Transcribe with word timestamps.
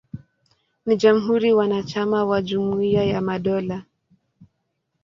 Ni 0.85 0.95
jamhuri 0.97 1.53
mwanachama 1.53 2.23
wa 2.25 2.41
Jumuiya 2.41 3.03
ya 3.03 3.21
Madola. 3.21 3.85